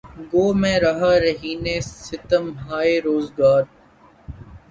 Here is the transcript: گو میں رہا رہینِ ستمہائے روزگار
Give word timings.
گو 0.31 0.45
میں 0.61 0.77
رہا 0.83 1.11
رہینِ 1.25 1.65
ستمہائے 2.03 2.95
روزگار 3.07 3.61